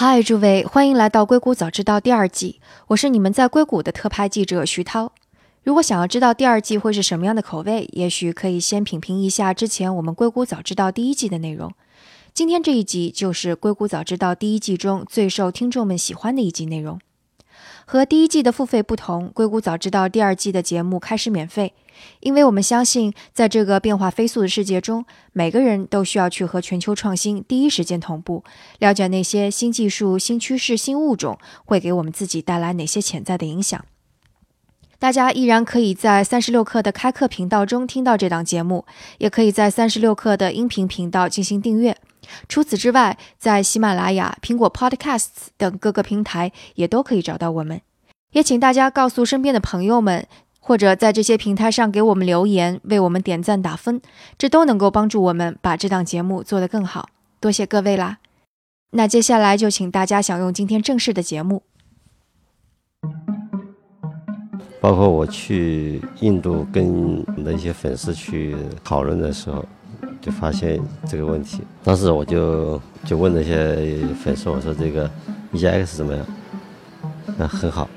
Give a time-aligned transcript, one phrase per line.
[0.00, 5.10] 嗨，诸位，欢迎来到《硅谷早知道》第二季，我是你们在硅谷的特派记者徐涛。
[5.64, 11.72] 如果想要知道第二季会是什么样的口味，也许可以先品评一下之前我们《硅谷早知道》第一季的内容。
[12.32, 17.00] 今天这一集就是《硅谷早知道》第一季中最受听众们喜欢的一集内容。
[17.90, 21.72] 和第一季的付费不同，《硅谷早知道》第二季的节目开始免费，
[22.20, 28.44] 因为我们相信，在这个变化飞速的世界中，每个人都需要去和全球创新第一时间同步，
[28.80, 33.82] 了解那些新技术、新趋势、新物种会给我们自己带来哪些潜在的影响。
[34.98, 38.84] 大家依然可以在三十六课的开课频道中听到这档节目，
[39.16, 41.96] 也可以在三十六课的音频频道进行订阅。
[42.48, 47.80] 除此之外，在喜马拉雅、苹果 Podcasts 等各个平台也都可以找到我们。
[48.32, 50.26] 也请大家告诉身边的朋友们，
[50.60, 54.00] 或者在这些平台上给我们留言，为我们点赞打分，
[54.36, 57.08] 这都能够帮助我们把这档节目做得更好。
[57.40, 58.18] 多谢各位啦！
[58.90, 61.62] 那接下来就请大家享用今天正式的节目。
[64.80, 68.54] 包括我去印度跟那些粉丝去
[68.84, 69.64] 讨论的时候。
[70.28, 75.10] 就发现这个问题，当时我就就问那些粉丝，我说这个
[75.52, 76.26] 一加 X 怎么样？
[77.38, 77.88] 那很好，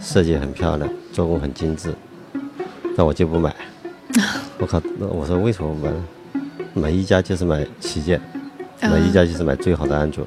[0.00, 1.94] 设计很漂亮，做工很精致，
[2.96, 3.54] 那我就不买。
[4.58, 5.92] 我靠，那我说为什么不买？
[6.72, 8.18] 买一加就是买旗舰，
[8.80, 10.26] 买一加就是买最好的安卓。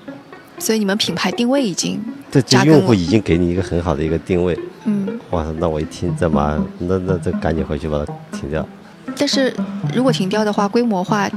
[0.59, 4.56] 所以你们品牌定位已经这这用户已经给你一个很好的一个定位。
[4.86, 5.20] 嗯。
[5.31, 8.68] 哇，那我一听这妈，那那这赶紧回去把它停掉。
[9.17, 9.53] 但是
[9.94, 11.30] 如果停掉的话，规模化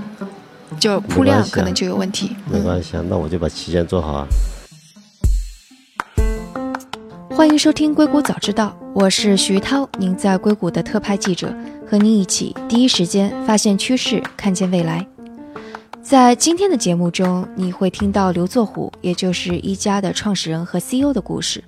[0.81, 2.35] 就铺量可能就有问题。
[2.51, 4.27] 没关系啊，那我就把旗舰做好啊。
[7.31, 11.55] 欢迎收听《硅谷早知道》，我是徐涛，您在硅谷的特派记者，
[11.87, 15.07] 和您一起第一时间发现趋势，看见未来。
[16.03, 21.63] 在今天的节目中，你会听到刘作虎，也就是一加的创始人和 CEO 的故事。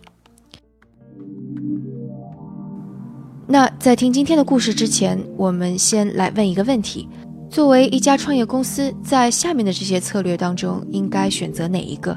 [3.51, 7.09] 那在听今天的故事之前，我们先来问一个问题：
[7.49, 12.15] 作为一家创业公司，在下面的这些策略当中，应该选择哪一个？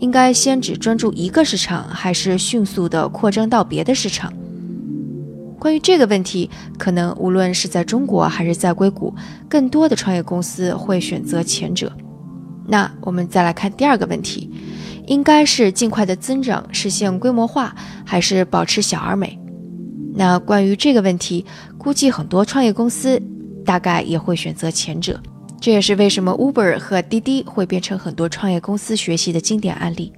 [0.00, 4.32] 应该先只专注一个市场，还是迅速的扩张到别的市场？
[5.58, 6.48] 关于这个问题，
[6.78, 9.14] 可能无论是在中国还是在硅谷，
[9.46, 11.92] 更多的创业公司会选择前者。
[12.66, 14.50] 那我们再来看第二个问题：
[15.06, 17.76] 应该是尽快的增长，实现规模化，
[18.06, 19.38] 还是保持小而美？
[20.14, 21.44] 那关于这个问题，
[21.78, 23.20] 估计很多创业公司
[23.64, 25.20] 大概也会选择前者。
[25.60, 30.12] 这也是为什么 Uber 和滴滴会变成很多创业公司学习的经典案例。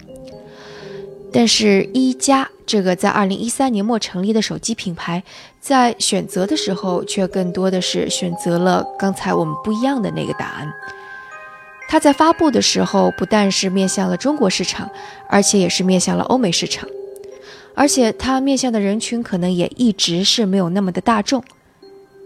[1.30, 5.22] 但是，一加这个在二零一三年末成立的手机品牌，
[5.60, 10.72] 在选择的时候却更多的是选择了刚才我们不一样的那个答案。
[11.88, 14.88] 它在发布的时候，不但是面向了中国市场，
[15.28, 16.88] 而且也是面向了欧美市场。
[17.76, 21.42] 而且他面向的人群可能也一直是没有那么的大众，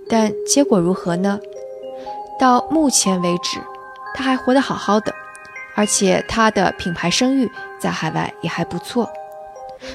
[0.09, 1.41] 但结果如何呢？
[2.39, 3.59] 到目前为止，
[4.15, 5.13] 他还活得好好的，
[5.75, 7.51] 而且他的品牌声誉
[7.81, 9.09] 在海外也还不错。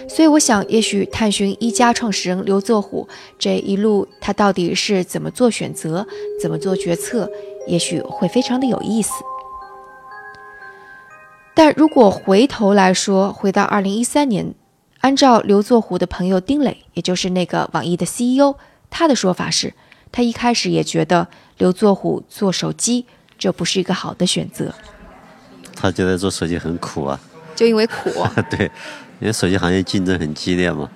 [0.09, 6.07] 所以我想，也许探寻一加创始人刘作虎这一路他到底是怎么做选择、
[6.41, 7.29] 怎么做决策，
[7.67, 9.11] 也许会非常的有意思。
[11.53, 14.55] 但如果回头来说，回到二零一三年。
[15.03, 18.55] 按照刘作虎的朋友丁磊，也就是那个网易的 CEO，
[18.89, 19.73] 他的说法是，
[20.13, 21.27] 他一开始也觉得
[21.57, 23.05] 刘作虎做手机
[23.37, 24.73] 这不是一个好的选择。
[25.75, 27.19] 他觉得做手机很苦啊，
[27.53, 28.11] 就因为苦。
[28.49, 28.71] 对，
[29.19, 30.89] 因为手机行业竞争很激烈嘛，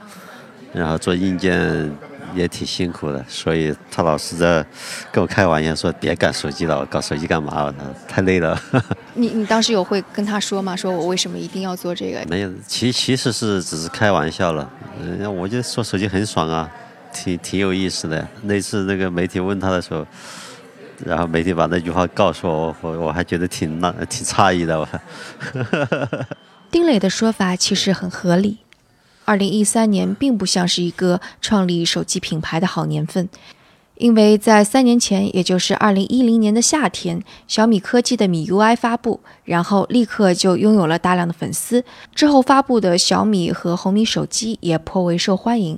[0.72, 1.92] 然后做硬件。
[2.36, 4.66] 也挺辛苦的，所以他老是在
[5.12, 7.74] 跟我开玩笑说：“别干手机了，搞手机干嘛？
[8.08, 8.60] 太累了。
[9.16, 10.76] ”你你当时有会跟他说吗？
[10.76, 12.24] 说我为什么一定要做这个？
[12.30, 14.70] 没有，其其实是只是开玩笑了。
[15.02, 16.70] 嗯，我就说手机很爽啊，
[17.14, 18.28] 挺挺有意思的。
[18.44, 20.06] 那次那个媒体问他的时候，
[21.06, 24.80] 然后媒体把那句话告诉我，我我还觉得挺那挺诧异的。
[24.80, 24.88] 我
[26.70, 28.58] 丁磊的说法其实很合理。
[29.28, 33.28] 二零一三年并不像是一个创立手机品牌的好年份，
[33.96, 41.84] 因为在三年前，也就是二零一零年的夏天，小米科技的米 UI 发布，然后立刻就拥有了大量的粉丝。
[42.16, 45.78] 之后发布的小米和红米手机也颇为受欢迎。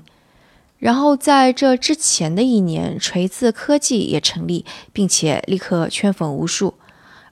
[0.77, 4.63] 然后在这之前的一年，锤子科技也成立，
[4.93, 6.75] 并且立刻圈粉无数。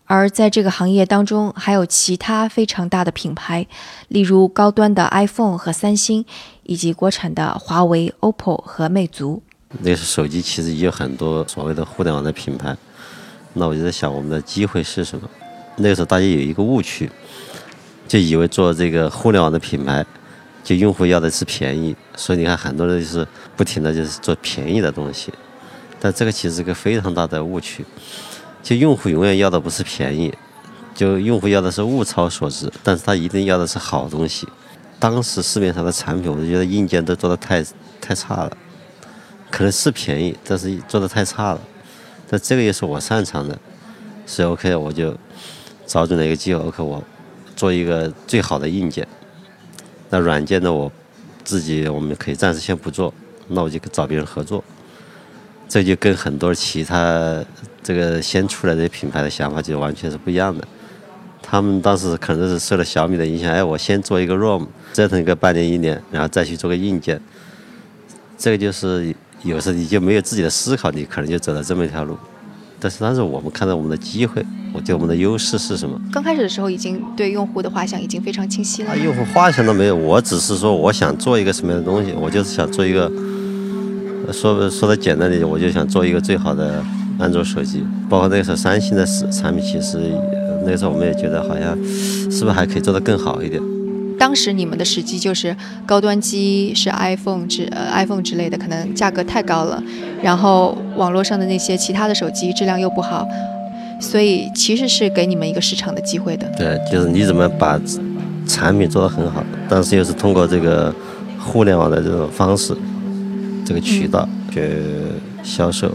[0.07, 3.67] 而在这个行业当中，还有其他非常大的品牌，
[4.07, 6.25] 例如高端的 iPhone 和三星，
[6.63, 9.43] 以及国产的华为、OPPO 和魅族。
[9.81, 12.75] 那是手机，其实也有很多所谓的互联网的品牌。
[13.53, 15.29] 那我就在想，我们的机会是什么？
[15.75, 17.11] 那个时候大家有一个误区，
[18.07, 20.05] 就以为做这个互联网的品牌，
[20.63, 23.27] 就用户要的是便宜，所以你看很多人就是
[23.57, 25.33] 不停的就是做便宜的东西，
[25.99, 27.83] 但这个其实是个非常大的误区。
[28.63, 30.33] 就用户永远要的不是便宜，
[30.93, 34.47] 就用户要的是物超所值，但是他一定要的是好东西。
[34.99, 37.63] 当时市面上的产品，我觉得硬件都做的太
[38.01, 38.57] 太差了，
[39.51, 41.61] 可能是便宜，但是做的太差了。
[42.29, 43.57] 但这个也是我擅长的，
[44.25, 45.15] 所以 OK 我就
[45.85, 47.03] 找准了一个机会，OK 我
[47.55, 49.07] 做一个最好的硬件。
[50.09, 50.91] 那软件呢，我
[51.43, 53.13] 自己我们可以暂时先不做，
[53.47, 54.63] 那我就找别人合作。
[55.69, 57.43] 这就跟很多其他
[57.87, 60.61] 这个先出来的品牌的想法就完全是不一样的。
[61.41, 67.17] 他们当时可能是受了小米的影响，哎，我先做一个 ROM，折腾个半年一年，然后再去做个硬件。
[68.37, 72.17] 这个就是有时候你就没有自己的思考，你可能就走了这么一条路。
[72.77, 75.97] 但是当时我们看到我们的机会，我觉得我们的优势是什么？
[76.11, 78.97] 刚开始的时候已经对用户的画像已经非常清晰了。
[78.97, 83.09] 用户画像都没有，我只是说我想做一个什么样的东西，我就是想做一个。
[84.33, 86.83] 说说的简单点，我就想做一个最好的
[87.19, 87.83] 安卓手机。
[88.09, 89.97] 包括那个时候三星的产品，其实
[90.63, 91.77] 那个时候我们也觉得好像
[92.31, 93.61] 是不是还可以做得更好一点。
[94.19, 95.55] 当时你们的时机就是
[95.85, 99.81] 高端机是 iPhone 之呃 iPhone 之类的，可能价格太高了，
[100.23, 103.27] 然后网络上的那些其他的手机质量又不好，
[104.01, 106.47] 所以其实是给你们一个市场的机会的。
[106.57, 107.79] 对，就是你怎么把
[108.47, 110.93] 产品做得很好，但是又是通过这个
[111.37, 112.75] 互联网的这种方式。
[113.63, 114.81] 这个渠道去
[115.43, 115.91] 销售，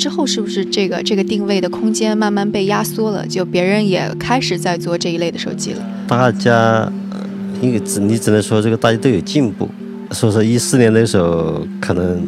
[0.00, 3.26] 之后是不是这个这个定位的空间慢慢被压缩了？
[3.26, 5.86] 就别人也开始在做这一类的手机了。
[6.08, 6.90] 大家，
[7.60, 9.68] 因为只你只能说这个大家都有进步。
[10.12, 12.18] 所以说一四年那时候，可能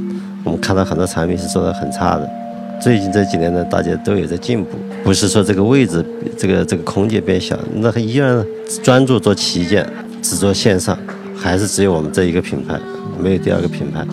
[0.45, 2.31] 我们看到很多产品是做的很差的。
[2.79, 6.05] 最近这几年呢，大家都有在进步，不是说这个位置
[6.37, 8.45] 这个这个空间变小，那依然
[8.83, 9.89] 专注做旗舰，
[10.21, 10.97] 只做线上，
[11.35, 12.79] 还是只有我们这一个品牌，
[13.19, 14.07] 没有第二个品牌。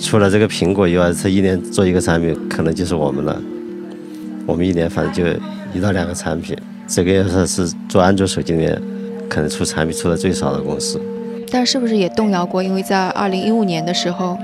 [0.00, 3.40] 除了这个苹果以外，它一年做一个产品，可能就是我们了。
[4.46, 5.22] 我们一年反正就
[5.72, 6.56] 一到两个产品，
[6.88, 8.80] 这个也算是做安卓手机里面
[9.28, 11.00] 可能出产品出的最少的公司。
[11.52, 12.62] 但是不是也动摇过？
[12.62, 14.38] 因为在二零一五年的时候，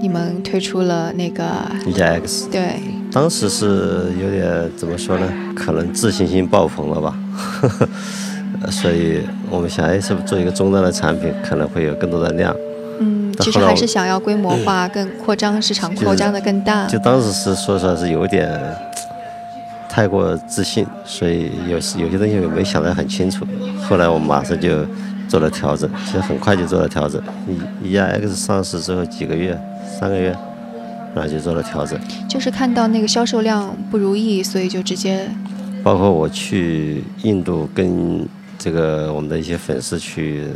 [0.00, 1.44] 你们推出了那个
[1.86, 2.76] 一加 X，对，
[3.10, 5.26] 当时是有点怎么说呢？
[5.54, 7.18] 可能自信心爆棚了吧，
[8.70, 9.20] 所以
[9.50, 12.54] 我们想，哎，是不是做一个终端的产品，可能会有更多的量。
[13.40, 16.86] 其实还是想要规模化、更扩张市场，扩张的更大。
[16.86, 18.60] 就当时是说实话是有点
[19.88, 23.46] 太过自信，所以有有些东西没想得很清楚。
[23.88, 24.86] 后来我们马上就
[25.28, 27.22] 做了调整，其实很快就做了调整。
[27.82, 29.58] 一一加 X 上市之后几个月、
[29.98, 30.36] 三个月，
[31.14, 31.98] 然后就做了调整。
[32.28, 35.28] 就是看到那个销售量不如意，所以就直接。
[35.82, 38.26] 包括我去印度跟
[38.58, 40.46] 这个我们的一些粉丝去。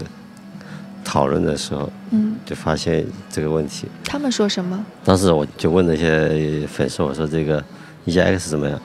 [1.16, 3.88] 讨论的时候，嗯，就发现这个问题。
[4.04, 4.84] 他们说什么？
[5.02, 7.64] 当时我就问那些粉丝，我说：“这个
[8.04, 8.78] 一加 X 怎么样？”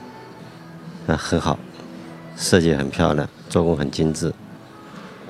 [1.06, 1.58] 啊，很好，
[2.34, 4.32] 设计很漂亮，做工很精致，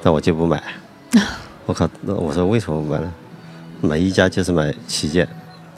[0.01, 0.63] 但我就不买。
[1.67, 1.91] 我靠！
[2.03, 3.13] 那我说为什么不买呢？
[3.81, 5.27] 买一加就是买旗舰，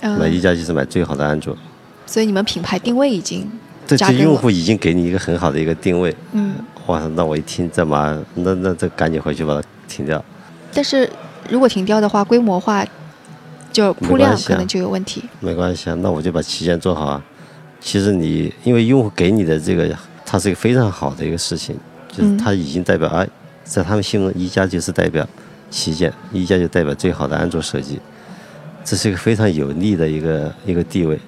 [0.03, 1.56] 买一加就是买最好的安卓。
[2.05, 3.50] 所以你们品牌定位已经
[3.87, 6.15] 这这用户已经给你一个很好的一个定位。
[6.32, 6.55] 嗯。
[6.88, 7.00] 哇！
[7.17, 10.23] 那我一听这嘛，那那这赶紧回去把它停掉。
[10.75, 11.09] 但是
[11.49, 12.85] 如果停掉的话，规模化
[13.73, 15.23] 就铺量可能就有问题。
[15.40, 17.23] 没关系啊，那我就把旗舰做好啊。
[17.81, 21.76] 其实你因为用户给你的这个，它是一个非常好的一个事情，
[22.11, 23.26] 就是它已经代表啊，
[23.62, 25.26] 在他们心中一加就是代表
[25.71, 28.00] 旗舰，一加就代表最好的安卓手机，
[28.85, 31.19] 这是一个非常有利的一个一个地位。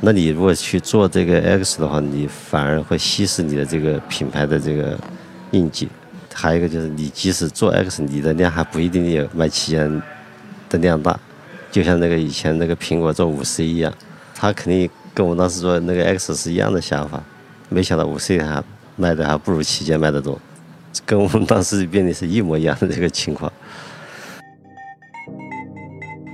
[0.00, 4.98] 那你如果去做这个 X 的话，你反而会稀释你的这个品牌的这个
[5.52, 5.88] 印记。
[6.32, 10.02] 还有一个就是，你即使做 X，你的量还不一定有卖旗舰
[10.68, 11.18] 的量大。
[11.70, 13.92] 就像那个以前那个苹果做五 C 一样，
[14.34, 17.22] 他肯定跟我当时做那个 X 是一样的想法。
[17.68, 18.62] 没想到五 C 还
[18.96, 20.38] 卖的还不如旗舰卖的多，
[21.06, 23.50] 跟我们当时变的是一模一样的这个情况。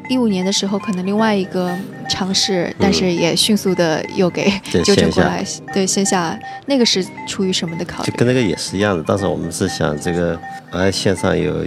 [0.09, 1.77] 一五年的时候，可能另外一个
[2.09, 4.51] 尝试，但是也迅速的又给
[4.85, 5.45] 纠正过来。
[5.73, 8.11] 对线下那个是出于什么的考虑？
[8.11, 9.03] 就跟那个也是一样的。
[9.05, 11.65] 当时我们是想这个，呃，线上有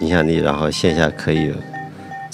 [0.00, 1.52] 影响力，然后线下可以。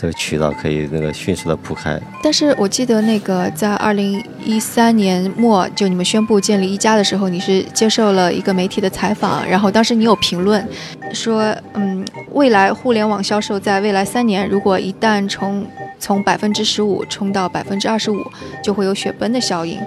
[0.02, 10.66] 这个渠道可以那个迅速的铺开，但是我记得那个在二零一三年末，就你们宣布建立一家的时候，你是接受了一个媒体的采访，然后当时你有评论
[11.12, 15.64] 说，嗯，未来互联网销售在未来三年，如果一旦从
[16.00, 18.26] 从百分之十五冲到百分之二十五，
[18.60, 19.78] 就会有雪崩的效应。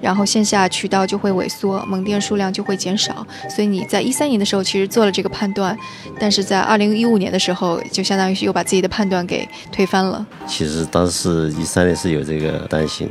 [0.00, 3.26] 然后线下渠道就会萎缩，门店数量就会减少。
[3.48, 5.76] 所以你在一三年的时候其实做了这个判断，
[6.18, 10.24] 但是在二零一五年的时候，就相当于是又把自己的判断给推翻了。
[10.46, 13.10] 其实当时一三年是有这个担心，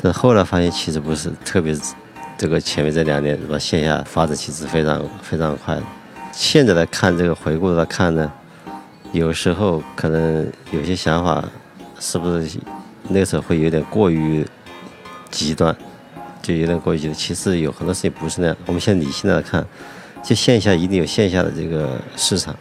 [0.00, 1.76] 但后来发现其实不是，特别
[2.38, 3.58] 这个前面这两年，是吧？
[3.58, 5.78] 线下发展其实非常非常快。
[6.32, 8.32] 现在来看这个回顾来看呢，
[9.12, 11.44] 有时候可能有些想法
[12.00, 12.58] 是不是
[13.08, 14.44] 那时候会有点过于
[15.30, 15.76] 极端，
[16.42, 17.14] 就有点过于极端。
[17.14, 18.56] 其实有很多事情不是那样。
[18.66, 19.64] 我们现在理性的来看，
[20.22, 22.54] 就线下一定有线下的这个市场，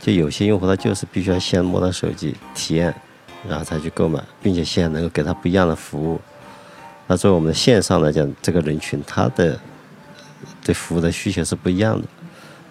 [0.00, 2.94] 就有些用户他就是必须要先摸到手机体验，
[3.48, 6.20] 然后才去购买，并且线下能够给他不一样的服务。
[7.06, 9.60] 那作为我们的线上来讲，这个人群他的
[10.64, 12.06] 对服务的需求是不一样的。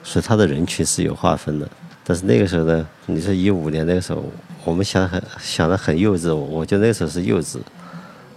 [0.05, 1.69] 所以他的人群是有划分的，
[2.03, 4.21] 但是那个时候呢，你说一五年那个时候，
[4.65, 7.57] 我们想很想的很幼稚，我觉得那个时候是幼稚。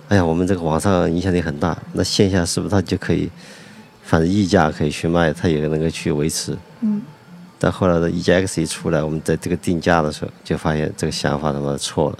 [0.09, 3.29] 哎呀，我们这个网上影响力很大，那线下是不是他就可以，
[4.03, 6.57] 反正溢价可以去卖，他也能够去维持。
[6.81, 7.03] 嗯。
[7.59, 12.19] 但后来的 E G X 一出来，我们在这个定价的时候，就发现这个想法他妈错了。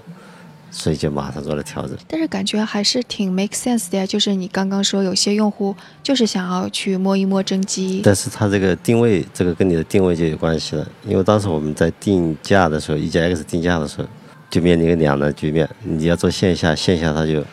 [0.69, 4.05] 所以就马上做了调整，但是感觉还是挺 make sense 的呀。
[4.05, 10.85] 就是你刚刚说有些用户就是想要去摸一摸真机，但是它这个定位，这个跟你的定位就有关系了。
[11.07, 14.07] 因为当时我们在定价的时候，一加 X 定价的时候，
[14.49, 15.67] 就面临一个两难局面。
[15.83, 17.43] 你要做线下，线下它就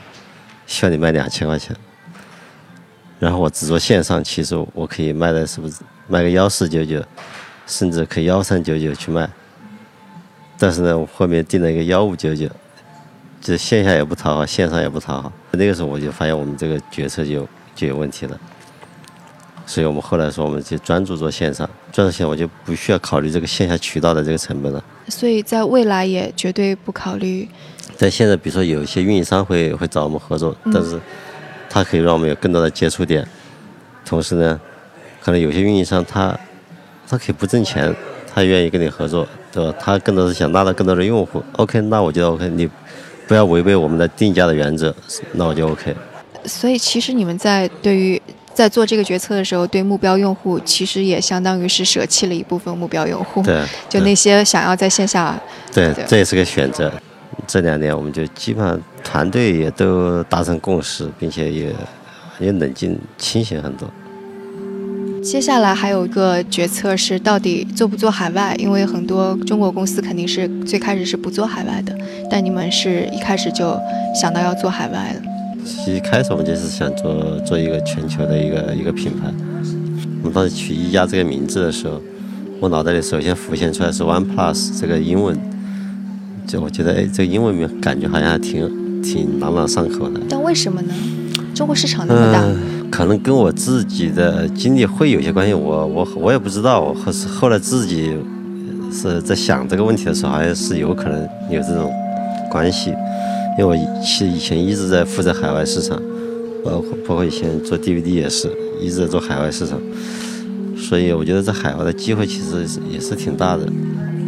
[0.66, 1.74] 需要你卖两千块钱，
[3.18, 7.02] 然后我只做线上，其实我可以卖的是不是卖个幺四九九，
[7.66, 9.28] 甚至可以幺三九九去卖。
[10.58, 12.48] 但是呢，我后面定了一个幺五九九。
[13.40, 15.30] 就线下也不讨好，线上也不讨好。
[15.50, 18.40] 那个时候我就发现我们这个决策就就有问题了，
[19.66, 24.82] 所以我们后来说我们就专注做线上，专注线我就不需要考虑这个线下渠道的这个成本了。
[25.08, 27.48] 所以在未来也绝对不考虑。
[27.96, 31.00] 在现在，比如说有一些运营商会会找我们合作，但是
[31.68, 33.26] 他可以让我们有更多的接触点，
[34.04, 34.60] 同时呢，
[35.20, 36.38] 可能有些运营商他
[37.08, 37.94] 他可以不挣钱，
[38.32, 39.74] 他愿意跟你合作，对吧？
[39.80, 41.42] 他更多是想拉到更多的用户。
[41.52, 42.68] OK，那我觉得 OK，你。
[43.26, 44.94] 不要违背我们的定价的原则，
[45.32, 45.96] 那我就 OK。
[46.44, 48.20] 所以其实你们在对于
[48.54, 53.42] 在做这个决策的时候，对目标用户其实也相当于是舍弃了一部分目标用户。
[53.42, 55.38] 对， 就那些想要在线下。
[55.72, 56.90] 对，这也是个选择。
[57.46, 61.74] 这两年我们就基本上团队也都达成共识，并且也
[62.38, 63.90] 也冷静清醒很多。
[65.22, 71.96] 接下来还有一个决策是到底做不做海外，因为很多中国公司肯定是最开始是不做海外的，
[72.30, 73.78] 但你们是一开始就
[74.14, 75.22] 想到要做海外了。
[75.86, 79.32] 一开始我们就是想做做一个全球的一个一个品牌。
[80.20, 82.00] 我们当时取一加这个名字的时候，
[82.60, 85.38] 我脑袋里首先浮现出来是 One Plus 这个英文，
[86.46, 90.20] 就我觉得哎，这个英文名感觉好像还挺挺朗朗上口的。
[90.28, 90.92] 但为什么呢？
[91.54, 92.44] 中国市场那么大。
[92.90, 96.80] 可能跟我自己的经历会有些关系，我我我也不知道。
[96.80, 98.16] 我是后来自己
[98.92, 101.92] 是在想这个问题的时候，好像是有可能有这种
[102.50, 102.92] 关系。
[103.58, 106.00] 因为我其实以前一直在负责海外市场，
[106.64, 109.80] 包括包括以前做 DVD 也是一直在做海外市场，
[110.76, 113.64] 所以我觉得在海外的机会其实也是挺大的。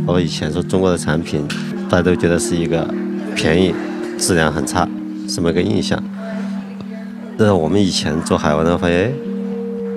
[0.06, 1.42] 包括以前说中国的产品，
[1.88, 2.88] 大家都觉得是一个
[3.34, 3.74] 便宜、
[4.16, 4.88] 质量很差
[5.28, 6.00] 这么一个印象。
[7.36, 9.12] 但是我们以前做海外呢，发现哎，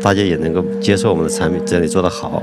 [0.02, 2.42] 大家也能够接受我们的产品，只要你做得好。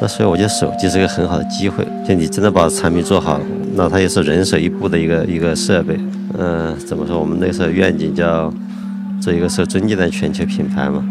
[0.00, 3.38] 那所以我觉得手机是个很好的机会，就你真的把产品做好，
[3.76, 5.96] 那它也是人手一部的一个一个设备。
[6.38, 7.20] 嗯，怎么说？
[7.20, 8.52] 我们那时候愿景叫
[9.20, 11.04] 做一个受尊敬的全球品牌嘛。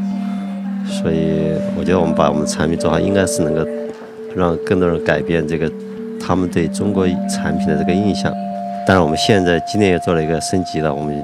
[0.85, 3.63] 所以我觉得我们把我们产品做好，应该是能够
[4.35, 5.71] 让更多人改变这个
[6.19, 8.33] 他们对中国产品的这个印象。
[8.87, 11.23] 但是，我们现在今年又做了一个升级了，我们。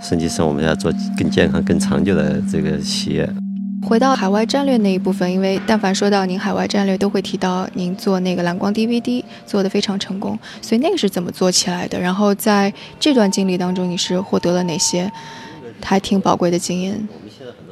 [0.00, 3.26] 升级成我们要做更健康、更长久的这个企业。
[3.84, 11.98] 回到海外战略那一部分，因为但凡说到您海外战略，都会提到您做那个蓝光 DVD 做的非常成功，所以那个是怎么做起来的？
[11.98, 15.10] 然后在这段经历当中，你是获得了哪些
[15.82, 17.08] 还挺宝贵的经验？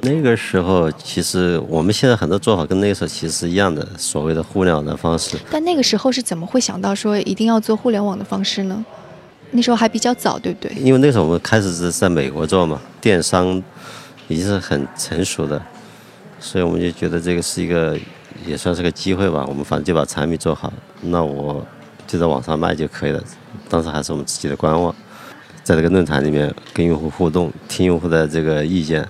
[0.03, 5.37] 那个时候，其实我们现在很多做法跟那个时候其实是一样的，所谓的互联网的方式。
[5.51, 8.85] 但那个时候是怎么会想到说一定要做互联网的方式呢？
[9.53, 10.73] 那时候还比较早，对不对？
[10.77, 13.63] 因为那时候我们开始是在美国做嘛，电商
[14.27, 15.63] 已经是很成熟的，
[16.43, 17.97] 所以我们就觉得这个是一个
[18.45, 19.47] 也算是个机会吧。
[19.49, 20.73] 我们反正就把产品做好，
[21.03, 21.65] 那我
[22.09, 23.23] 就在网上卖就可以了。
[23.69, 24.93] 当时还是我们自己的官网，
[25.63, 29.09] 在这个论坛里面跟用户互动，听用户的这个意见。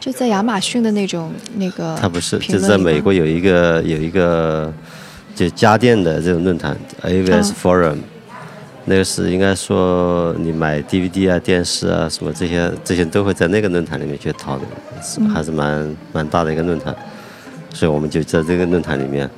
[0.00, 1.96] 就在亚马逊的那种那个？
[2.00, 4.72] 他不是，就是在美国有一个有一个
[5.36, 7.98] 就家电的这种论坛，AVS Forum。
[8.84, 14.66] 那个是应该说你买 DVD 啊、电视啊什么这些，这些都会在那个论坛里面去讨论，
[15.00, 16.94] 是还是蛮蛮大的一个论坛。
[17.72, 19.30] 所以我们就在这个论坛里面，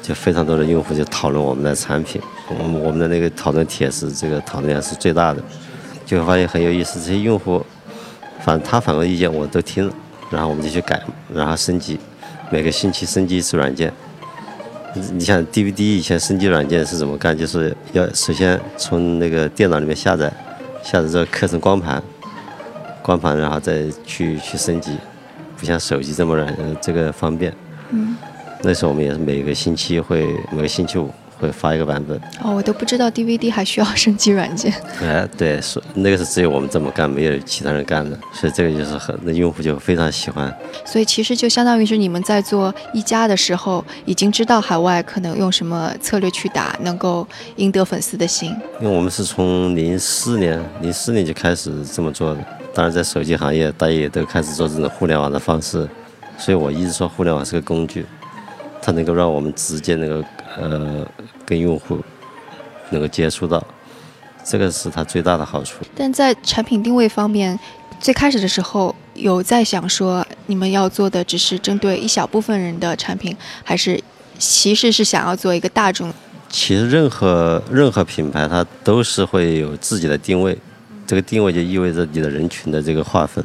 [0.00, 5.42] 就非常多的用户就讨论我们的产品，我们我们的那个讨论帖是这个讨论量是最大的，
[6.06, 7.00] 就会发现很有意思。
[7.00, 7.64] 这些用户，
[8.40, 9.92] 反正他反馈意见我都听了，
[10.30, 11.02] 然后我们就去改，
[11.34, 11.98] 然后升级，
[12.50, 13.92] 每个星期升级一次软件。
[15.12, 17.36] 你像 DVD 以前升级软件是怎么干？
[17.36, 20.32] 就是要首先从那个电脑里面下载，
[20.82, 22.02] 下载之后刻成光盘，
[23.02, 24.96] 光盘然后再去去升级。
[25.56, 27.54] 不像手机这么软，这个方便。
[27.90, 28.16] 嗯，
[28.62, 32.20] 那时候我们也是每个星期会，每个星期五会发一个版本。
[32.42, 34.72] 哦，我都不知道 DVD 还需要升级软件。
[35.02, 40.54] 哎，对，是那个是只有我们这么干，没有其他人干的，所以这个就是很，那用户就非常喜欢。
[40.84, 48.54] 所以其实就相当于是你们在做一加的时候，已经知道海外可能用什么策略去打，能够赢得粉丝的心。
[48.80, 52.40] 因为我们是从零四年，零四年就开始这么做的。
[52.72, 55.88] 当然，在手机行业，大家也都开始做这种互联网的方式，
[56.38, 58.06] 所以我一直说互联网是个工具，
[58.80, 60.26] 它能够让我们直接能够
[60.60, 61.06] 呃
[61.44, 61.98] 跟用户
[62.90, 63.64] 能够接触到，
[64.44, 65.76] 这个是它最大的好处。
[65.94, 67.58] 但在产品定位方面，
[67.98, 74.00] 最开始的时候有在想说，你们要做的只是针对一小部分人的产品，还是
[74.38, 76.12] 其实是想要做一个大众？
[76.48, 80.56] 其实任何任何品牌它都是会有自己的定位。
[81.06, 83.44] 这个定位就意味着你的人群的这个划分，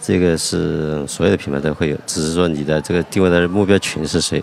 [0.00, 4.42] 这个是所有的品牌都会有，只是说你的这个定位的目标群是谁。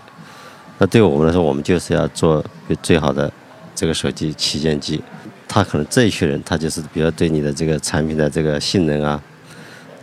[0.82, 2.44] 那对我们来说，我们就是要做
[2.82, 3.32] 最好的
[3.72, 5.00] 这个手机旗舰机。
[5.46, 9.22] 他可能这一群人，他就是比如对你的这个产品的这个性能啊、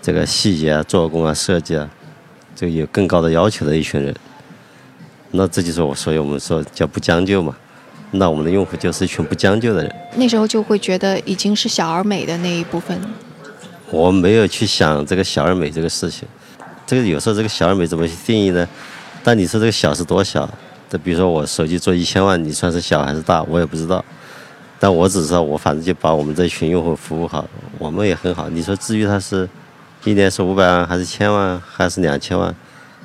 [0.01, 1.89] 这个细节啊、做工啊、设计啊，
[2.55, 4.15] 这个有更高的要求的一群人。
[5.31, 7.53] 那这就是我，所以我们说叫不将就嘛。
[8.11, 9.95] 那我们的用户就是一群不将就的人。
[10.15, 12.97] 那时候就会觉得已经是小而美的那一部分。
[13.91, 16.25] 我没有去想这个小而美这个事情。
[16.87, 18.65] 这个有时候这个小而美怎么去定义呢？
[19.21, 20.49] 但你说这个小是多小？
[20.89, 23.43] 这比如说我手机做一千万，你算是小还是大？
[23.43, 24.03] 我也不知道。
[24.79, 27.45] 但我只知道我反正就把我们这群用户服务好，
[27.77, 28.49] 我们也很好。
[28.49, 29.47] 你说至于他是
[30.05, 32.55] 一年是五百万还是千万还是两千万，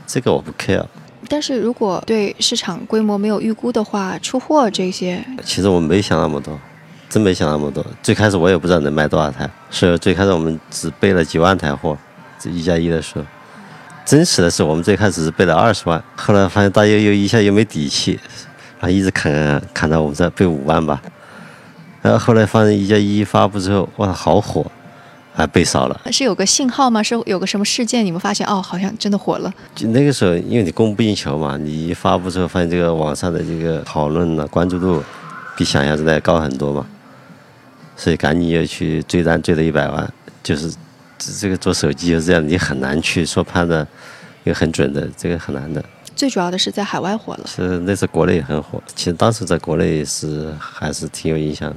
[0.07, 0.85] 这个我不 care。
[1.29, 6.59] 但是如果对市场规模没有预估的话，出货这些，其实我没想那么多，
[7.09, 7.85] 真没想那么多。
[8.03, 11.99] 最开始我也不知道能卖多少台，所以最开始我们只备了几万台货。
[12.39, 13.25] 这一加一的时候，
[14.05, 18.19] 真实的是我们最开始是备了二十万，后来发现大家又一下又没底气，
[18.81, 21.01] 然后一直砍砍到我们这备五万吧。
[22.03, 24.65] 然后后来发现一加一发布之后，哇，好火。
[25.37, 27.03] 还被烧了，是有个信号吗？
[27.03, 28.05] 是有个什么事件？
[28.05, 29.53] 你们发现哦，好像真的火了。
[29.75, 35.03] 就那个时候，因为你供不应求嘛，你一发布之后，发现这个网上的这个讨论呢，关注度
[35.57, 36.87] 比想象中的要高很多嘛，
[37.97, 40.09] 所以赶紧又去追单，追了一百万。
[40.41, 40.73] 就是
[41.33, 43.87] 这个做手机就是这样，你很难去说判断
[44.45, 45.85] 一个很准的，这个很难的。
[46.15, 47.45] 最主要的是在海外火了。
[47.47, 51.77] 是那次国内也很火，其实当时在国内是还是挺有影响的。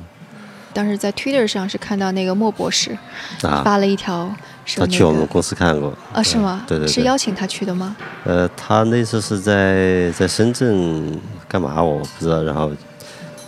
[0.73, 2.95] 当时在 Twitter 上是看到那个莫博士
[3.39, 4.31] 发了一条，
[4.75, 6.21] 他去我们公司看过啊？
[6.21, 6.63] 是吗？
[6.67, 7.95] 对对，是邀请他去的吗？
[8.25, 11.81] 呃，他那次是在在深圳干嘛？
[11.81, 12.43] 我不知道。
[12.43, 12.71] 然后，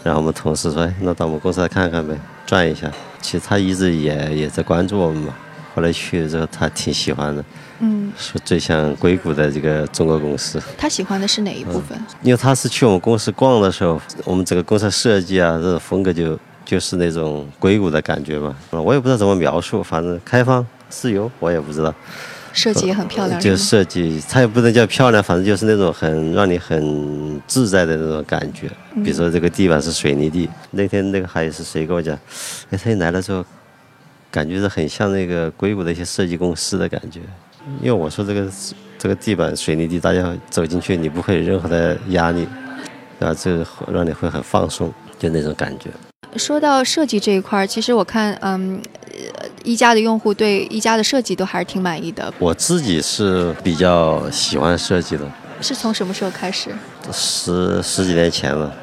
[0.04, 5.36] 然后我们同事说：“哎，那到我们公司来看看呗，转一下。”其实他一直也也在关注我们嘛。
[5.74, 7.44] 后来去了之后，他挺喜欢的。
[7.80, 10.62] 嗯，说最像硅谷的这个中国公司。
[10.78, 11.98] 他喜欢的是哪一部分？
[12.22, 16.38] 因为他是去我们公司逛的时候，我们整个公司设计啊，这种风格就。
[16.66, 21.92] 就是那种硅谷的感觉嘛，我也不知道怎么描述，反正开放、自由，我也不知道。
[22.54, 23.42] 设计也很漂亮。
[23.42, 28.70] 就设计，它也不能叫漂亮，反正就是那种很让你很自在的那种感觉。
[29.04, 32.16] 比如说这个地板是水泥地，那天那个还是谁跟我讲，
[32.70, 33.44] 哎，他一来了之后，
[34.32, 37.20] 感觉是很像那个硅谷的一些设计公司的感觉。
[37.82, 38.48] 因为我说这个
[38.98, 42.48] 这个地板水泥地，大家走进去你不会有任何的压力，
[43.20, 45.90] 然后这让你会很放松，就那种感觉。
[46.36, 48.82] 说到设计这一块儿，其实我看，嗯，
[49.64, 52.32] 一加的用户对一加的设计都还是挺满意的。
[52.38, 55.24] 我自己是比较喜欢设计的。
[55.62, 56.70] 是从什么时候开始？
[57.12, 58.74] 十十几年前了。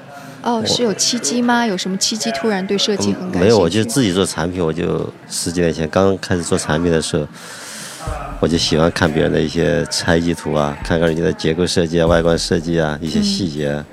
[0.46, 1.66] 哦，是有契机吗？
[1.66, 3.38] 有什么契机突然对设计很感兴趣？
[3.40, 7.26] 没有，我就自己做产品，我就十几年前刚开始做产品的时候，
[8.38, 13.84] 我就喜欢看别人的一些拆机图啊，看看人家的结构设计啊、外观设计啊一些细节，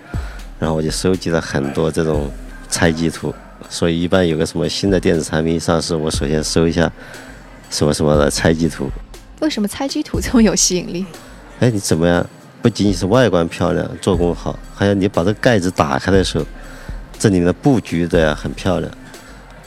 [0.59, 2.29] 然后我就收集了很多这种
[2.69, 3.33] 拆机图。
[3.67, 6.91] 所以一般有个什么新的电子产品上市，我首先搜一下
[7.71, 8.87] 什么什么的拆机图。
[9.39, 11.03] 为什么拆机图这么有吸引力？
[11.59, 12.23] 哎，你怎么样？
[12.63, 16.45] 不仅仅是外观漂亮、做工好，还有你把这盖子打开的时候，
[17.19, 18.89] 这里面的布局的很漂亮。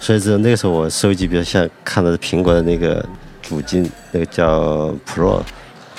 [0.01, 3.05] 所以说那个时候我收集，比如像看到苹果的那个
[3.43, 5.43] 主机，那个叫 Pro，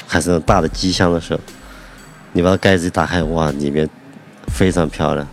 [0.07, 1.39] 还是那种大的机箱的时候，
[2.33, 3.87] 你把它盖子一打开，哇，里面
[4.47, 5.27] 非常漂亮。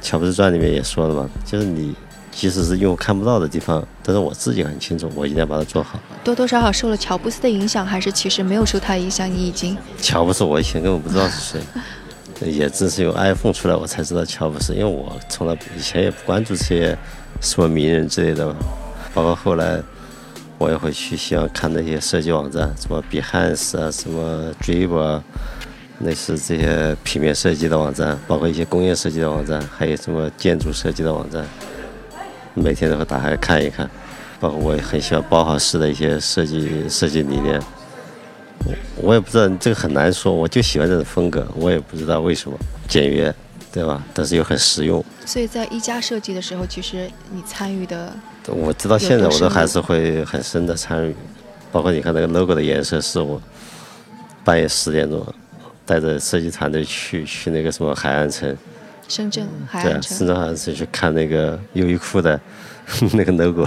[0.00, 1.92] 乔布斯传里面也说了嘛，就是你
[2.30, 5.98] 即使是用户看不到的地方，但是我自己很清楚，我一定要把它做好。
[6.22, 9.30] 多多少少受了乔布斯的影响，还是其实没有受他影响？
[9.30, 11.60] 你已经 乔布斯，我以前根本不知道是谁，
[12.50, 16.96] 也正是有 iPhone 出来，我才知道乔布斯，因为我从来以前也不关注这些
[17.40, 18.54] 什么名人之类的，
[19.12, 19.82] 包括后来
[20.58, 25.24] 我也会去喜欢看那些设计网站，什么 Behance 啊，什么 Dribbble 啊。
[26.00, 31.44] 类似这些平面设计的网站，包括一些工业设计的网站，还有什么建筑设计的网站，
[32.60, 33.88] 每天都会打开看一看。
[34.38, 37.60] 包括我也很喜欢包豪斯的一些设计设计理念。
[38.96, 43.34] 我我也不知道这个很难说，我就喜欢这种风格，我也不知道为什么简约，
[43.72, 44.02] 对吧？
[44.14, 45.04] 但是又很实用。
[45.26, 48.12] 所以在一家设计的时候，其实你参与的，
[48.46, 51.14] 我直到现在我都还是会很深的参与。
[51.72, 53.40] 包括你看那个 logo 的颜色，是我
[54.44, 55.26] 半夜十点钟。
[55.86, 58.56] 带着设计团队去去那个什么海岸城，
[59.10, 62.40] 深圳海岸城，深圳海岸城去看那个优衣库的
[63.12, 63.66] 那个 logo，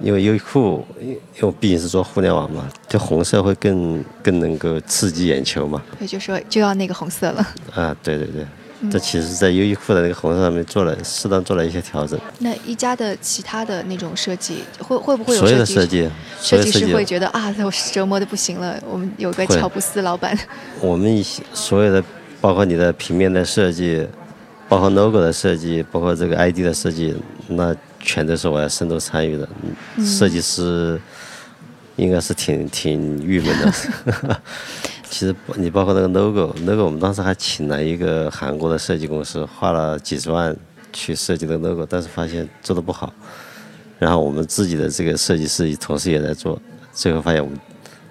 [0.00, 5.80] 因为优衣库，因为毕竟是做互联网嘛，就红色会更更能够刺激眼球嘛。
[6.00, 7.46] 也就说就要那个红色了。
[7.72, 8.44] 啊，对对对。
[8.90, 12.20] 这其实，在优衣库的那个红色上面做了适当做了一些调整。
[12.40, 16.06] 那一家的其他的那种设计，会会不会有所有的设计？
[16.38, 18.78] 设计师会觉得啊，我折磨的不行了。
[18.86, 20.38] 我们有个乔布斯老板。
[20.82, 21.24] 我们
[21.54, 22.04] 所有的，
[22.38, 24.06] 包括你的平面的设计，
[24.68, 27.14] 包括 logo 的设计，包括这个 ID 的设计，
[27.48, 29.48] 那全都是我要深度参与的。
[30.04, 31.00] 设计师
[31.94, 34.40] 应该是挺挺郁闷的。
[35.08, 40.54] 其实你包括那个 logo，logo 我们当时还请了一个韩国的设计公司，花了几十万
[40.92, 43.12] 去设计的 logo，但是发现做的不好。
[44.00, 46.60] 然后我们自己的这个设计师同时也在做，
[46.92, 47.58] 最后发现我们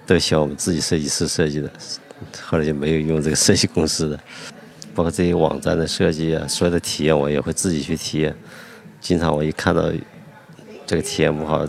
[0.06, 1.70] 都喜欢我们自己设计师设计的，
[2.42, 4.18] 后来就没有用这个设计公司的。
[4.96, 8.34] 包括这些网站的设计啊，所有的体验我也会自己去体验。
[8.98, 9.92] 经常我一看到
[10.86, 11.64] 这个体验不好，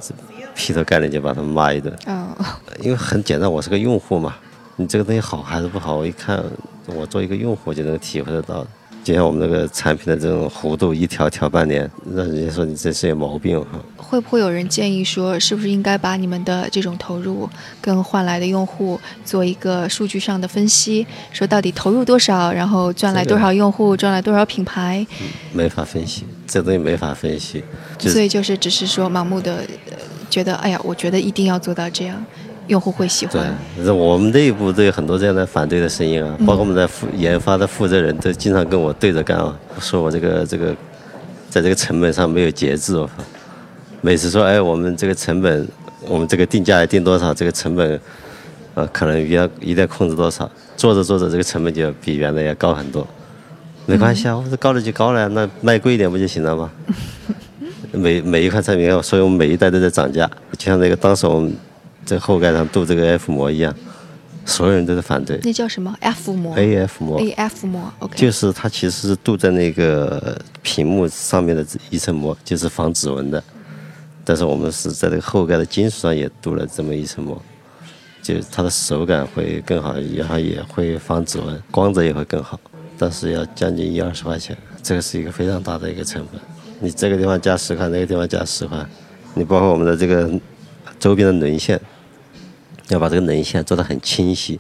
[0.56, 1.94] 劈头盖脸就把他们骂一顿。
[2.06, 2.30] 哦。
[2.80, 4.38] 因为很简单，我是个用户嘛。
[4.78, 5.98] 你这个东西好还是不好？
[5.98, 6.42] 我一看，
[6.86, 8.66] 我做一个用户就能体会得到。
[9.08, 13.80] 就像我们那个产品的这种弧度，一条调半年，让人家说你这是有毛病哈。
[13.96, 21.08] 会不会有人建议说，是不是应该把你们的这种投入跟换来的用户做一个数据上的分析？
[21.32, 25.08] 说到底投入多少，然后赚来多少用户，赚来多少品牌？
[25.54, 27.64] 没法分析，这东西没法分析。
[28.00, 29.62] 所以就是只是说盲目的
[30.30, 32.22] 觉得，哎呀，我觉得一定要做到这样。
[32.68, 33.56] 用户会喜欢。
[33.76, 40.76] 对，我们内部都有很多这样的反对的声音啊，包括我们的负研发的负责人都经常跟我对着干啊，说我这个这个，
[41.50, 42.98] 在这个成本上没有节制。
[42.98, 43.10] 我
[44.02, 45.68] 每次说，哎，我们这个成本，
[46.08, 48.00] 我们这个定价要定多少，这个成本，
[48.74, 53.08] 呃，可能要一定要控制多少，做着做着这个成本就比原来要高很多。
[53.86, 56.70] 没关系啊，我说高了就高了呀，那卖贵一点不就行了吗？
[57.94, 61.54] 每每一款产品，所以我们每一代都在涨价，就像那个当时我们。
[62.08, 63.76] 在后盖上镀这个 F 膜一样，
[64.46, 65.38] 所有人都在反对。
[65.44, 67.20] 那叫什么 F 膜？AF 膜。
[67.20, 68.18] AF 膜，OK。
[68.18, 73.44] 就是它其实是镀在那个屏幕上面的一层膜，就是防指纹的。
[74.24, 77.42] 但是我们是在这个后盖的金属上也镀了这么一层膜，
[78.24, 82.58] 就它的手感会更好，然后也会防指纹，光泽也会更好。
[82.98, 86.40] 但是要将近一二十块钱，这个是一个非常大的一个成本。
[86.80, 88.86] 你这个地方加十块，那个地方加十块，
[89.34, 90.32] 你包括我们的这个
[90.98, 91.78] 周边的轮线。
[92.90, 94.60] 要把这个能线做得很清晰，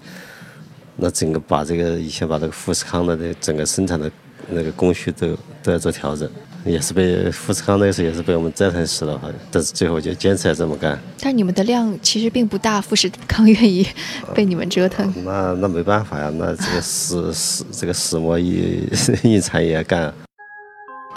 [0.97, 4.11] 那整个把这个以前把这个富士康的这整个生产的
[4.49, 6.29] 那个工序都都要做调整，
[6.65, 10.99] 也是被富士康那时候也是被我们折腾死了，好像，但是最后就坚持要这么干。
[11.21, 13.87] 但你们的量其实并不大，富士康愿意
[14.33, 15.13] 被你们折腾。
[15.23, 18.87] 那那没办法呀，那这个石石这个石墨印
[19.23, 20.13] 印产也要干。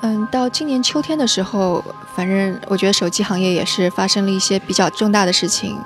[0.02, 1.84] 嗯，到今年秋天的时候，
[2.14, 5.78] 反正我觉得手机行业也是发生了一些比较重大的事情。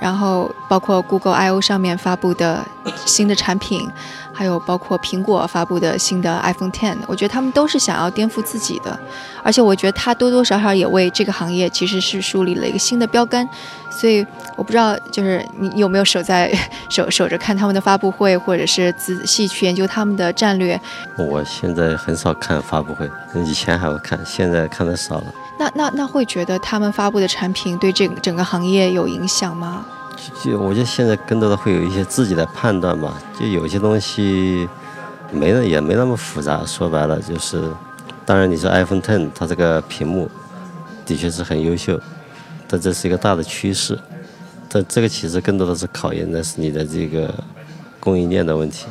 [0.00, 2.62] 然后包括 Google I/O 上面发布的
[3.06, 3.88] 新的产品，
[4.32, 8.98] 还有包括苹果发布的新的 iPhone Ten，我觉得他们都是想要颠覆自己的，
[9.42, 13.48] 而且我觉得它多多少少也为这个行业其实是树立了一个新的标杆。
[14.00, 14.26] 所以
[14.56, 16.52] 我不知道，就是你有没有守在
[16.90, 20.78] 守守着看他们的发布会，或者是仔细去研究他们的战略？
[21.16, 23.08] 我现在很少看发布会，
[23.46, 25.24] 以前还会看，现在看的少了。
[25.58, 29.86] 那那那会觉得他们发布的产品对这个整个行业有影响吗？
[30.42, 34.68] 就我觉得现在更多的会有一些自己的判断吧，就有些东西
[35.30, 36.64] 没那也没那么复杂。
[36.64, 37.62] 说白了就是，
[38.24, 40.30] 当然，你说 iPhone Ten 它这个屏幕
[41.04, 42.00] 的确是很优秀，
[42.68, 43.98] 但这是一个大的趋势。
[44.68, 47.32] 但这个其实更多的是考验的是你的这个
[48.00, 48.86] 供应链的问题。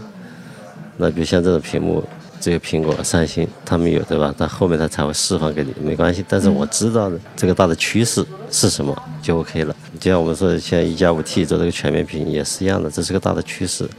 [0.97, 2.03] 那比如像这种屏幕，
[2.39, 4.33] 只有苹果、三星他们有，对吧？
[4.38, 6.23] 但后面它才会释放给你，没关系。
[6.27, 9.75] 但是我知道的这个大的趋势是什么就 OK 了。
[9.99, 13.89] 就像我们说，现在一加五 T 做这个全面屏也是一样的，这是个大的趋势。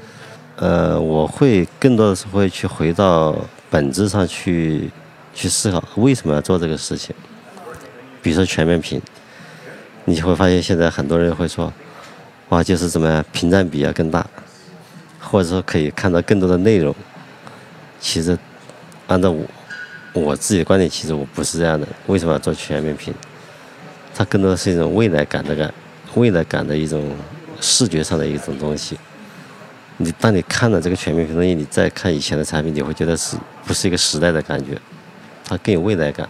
[0.56, 3.36] 呃，我会更多的是会去回到
[3.68, 4.90] 本质上去
[5.34, 7.14] 去思考为什么要做这个事情。
[8.22, 9.02] 比如说全面屏，
[10.06, 11.72] 你会发现现在很多人会说，
[12.50, 14.26] 哇，就是怎么样，屏占比要更大，
[15.18, 16.94] 或者说可以看到更多的内容。
[18.00, 18.38] 其实，
[19.06, 19.46] 按照我
[20.12, 21.88] 我自己的观点，其实我不是这样的。
[22.06, 23.14] 为什么要做全面屏？
[24.14, 25.72] 它更多的是一种未来感的感，
[26.14, 27.16] 未来感的一种
[27.60, 28.98] 视觉上的一种东西。
[29.96, 34.78] 你当你看了这个全面屏东西，你再看以前的产品，你会觉得是不是一个时代的感觉？
[35.48, 36.28] 它更有未来感。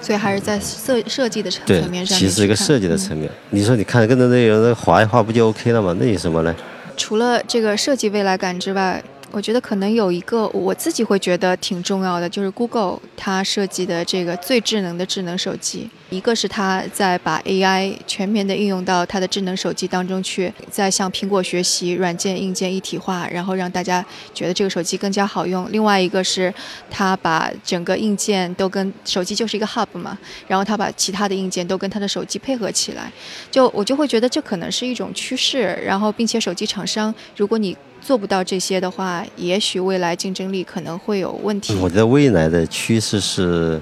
[0.00, 2.18] 所以还是在设设计的层面上。
[2.18, 3.30] 其实一个设计的层面。
[3.50, 5.96] 你说你看更多内容，那划一划不就 OK 了吗？
[5.98, 6.54] 那有什么呢？
[6.96, 9.02] 除了这个设计未来感之外。
[9.32, 15.88] 我觉得可能有一个我自己会觉得挺重要的，就是 Google 它设计的这个最智能的智能手机。
[16.10, 25.70] 一个是它在把 AI 全面的应用到它的智能手机当中去，在向苹果学习软件硬件一体化，然后让大家觉得这个手机更加好用。
[25.70, 26.52] 另外一个是
[26.90, 33.12] 它把整个硬件都跟手机就是一个 hub 嘛，然后它把其他的硬件都跟它的手机配合起来。
[33.48, 41.74] 就我就会觉得这可能是一种趋势，然后并且手机厂商如果你做不到这些的话，也许未来竞争力可能会有问题。
[41.76, 43.80] 我觉得未来的趋势是，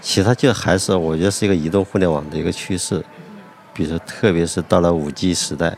[0.00, 3.04] 其他就还是我觉得是一个移动互联网的一个趋势。
[3.74, 5.76] 比如说，特别是到了五 G 时代，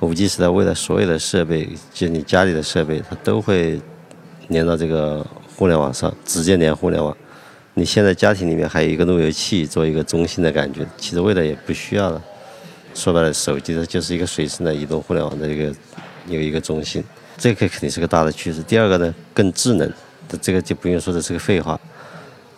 [0.00, 3.80] 五 G 时代未来所有的设备，就你家里的设备，它都会
[4.48, 7.14] 连到这个互联网上，直接连互联网。
[7.74, 12.22] 你现在家庭里面还有一个路由器做一个中心的感觉，其实未来也不需要了。
[12.94, 15.74] 说白了，手机它就是一个随身的移动互联网的一个。
[16.28, 17.02] 有一个中心，
[17.36, 18.62] 这个肯定是个大的趋势。
[18.62, 19.92] 第二个呢，更智能，
[20.40, 21.78] 这个就不用说，这是个废话。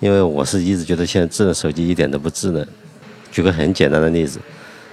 [0.01, 2.67] 因为我是一直觉得现在智能手机一点都不智能。
[3.31, 4.41] 举个很简单的例子，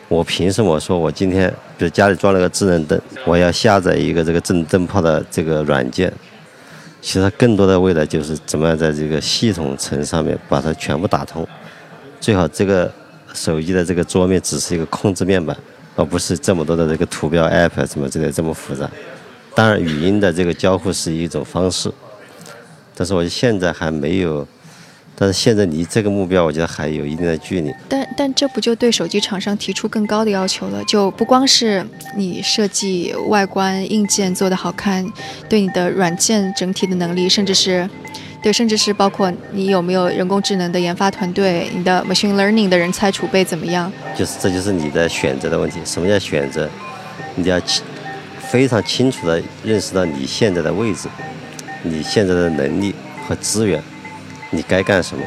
[0.10, 6.12] 我凭什么说我今天，比如家里装了个智能灯，我要下载一个这个智能灯泡的这个软件？
[7.00, 11.48] 其实它更多的未来就是怎么样在这个系统层上面把它全部打通。
[12.20, 12.92] 最好这个
[13.34, 15.56] 手机的这个桌面只是一个控制面板。
[15.98, 18.90] 而不是这么多的这个图标 App 什么之类这么复杂。
[19.54, 21.92] 当然，语音的这个交互是一种方式，
[22.96, 24.48] 但是我现在还没有。
[25.20, 27.74] 但是现在离这个目标，我觉得还有一定的距离。
[27.90, 30.84] 但但这不就对手机厂商提出更高的要求了？
[30.84, 31.84] 就不光是
[32.16, 35.04] 你设计外观硬件做的好看，
[35.50, 37.90] 对你的软件整体的能力，甚至是。
[38.42, 43.92] 对，甚至是包括你有没有人工智能的研发团队，你的 machine learning 的人才储备怎么样？
[44.16, 45.80] 就是，这就是你的选择的问题。
[45.84, 46.70] 什么叫选择？
[47.36, 47.84] 你要清
[48.50, 51.10] 非常清楚的认识到你现在的位置，
[51.84, 52.96] 你现在的能力
[53.28, 53.82] 和资源，
[54.52, 55.24] 你该干什么？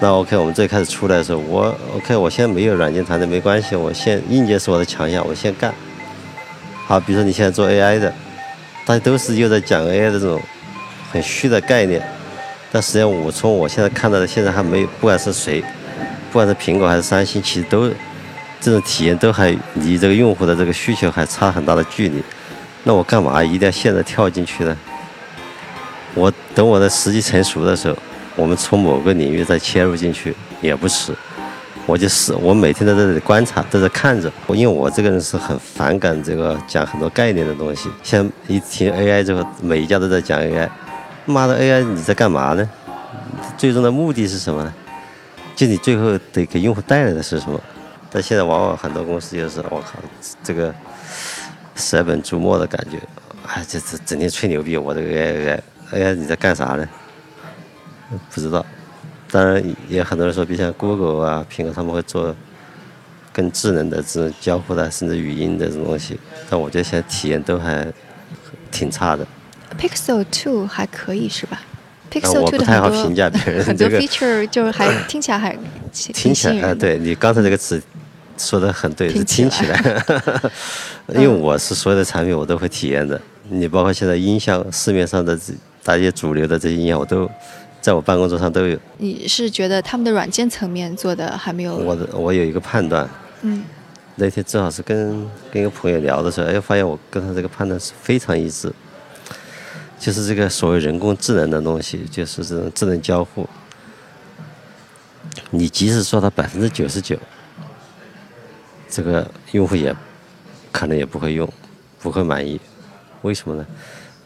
[0.00, 5.72] 那 OK，我们最开始出来的时候，我 OK，我现在没有软件团队没关系，我先硬件是我的强项，我先干。
[6.86, 8.12] 好，比如说你现在做 AI 的，
[8.84, 10.40] 大家都是又在讲 AI 的这种
[11.12, 12.02] 很虚的概念。
[12.72, 15.60] 但实际上，我从我现在看到的，现在还没有，不管是谁，
[16.32, 17.86] 不管是苹果还是三星，其实都
[18.58, 22.22] 这种体验都还离这个用户的这个需求还差很大的距离。
[22.84, 24.74] 那我干嘛一定要现在跳进去呢？
[26.14, 27.96] 我等我的时机成熟的时候，
[28.36, 31.12] 我们从某个领域再切入进去也不迟。
[31.84, 34.32] 我就是，我每天都在这里观察，都在看着。
[34.46, 40.68] 我因为我这个人是很反感这个讲很多概念的东西，像一听 AI 之后，每一家都在讲 AI。
[41.26, 42.68] 妈的 AI，你在干嘛呢？
[43.56, 44.72] 最终的目的是什么？
[45.54, 47.60] 就你最后得给用户带来的是什么？
[48.10, 49.98] 但现在往往很多公司就是我靠，
[50.42, 50.74] 这个
[51.76, 52.98] 舍本逐末的感觉，
[53.46, 56.88] 哎，这这整天吹牛逼，我这个 AI，AI 你在干啥呢？
[58.30, 58.64] 不知道。
[59.30, 62.36] 当然也很多人说，比如像 Google 啊、苹果他们会做
[63.32, 66.18] 更智能的这种交互的，甚至语音的这种东西，
[66.50, 67.90] 但我觉得现在体验都还
[68.70, 69.26] 挺差的。
[69.78, 71.60] Pixel Two 还可以是吧
[72.10, 73.30] ？Pixel Two 的很多
[73.64, 75.56] 很多 feature 就是还 听起来还
[75.92, 77.80] 听起来啊，对你刚才这个词
[78.38, 80.04] 说的很对，是听起来。
[81.14, 85.52] 因为我是所有的产品我都会体验的，你包括现在音箱市面上的这
[85.84, 87.28] 大些主流的这些音箱，我都
[87.80, 88.78] 在我办公桌上都有。
[88.98, 91.74] 你是觉得他们的软件层面做的还没有？
[91.76, 93.08] 我的我有一个判断，
[93.42, 93.64] 嗯，
[94.16, 98.72] 那天正好是跟跟一个朋友聊的时候，哎，发现我跟他这个判断是非常一致。
[100.02, 103.48] 就是这个所谓人工智能的东西，就是这种智能交互。
[105.50, 107.16] 你即使做到百分之九十九，
[108.90, 109.94] 这个用户也
[110.72, 111.48] 可能也不会用，
[112.00, 112.60] 不会满意。
[113.20, 113.64] 为什么呢？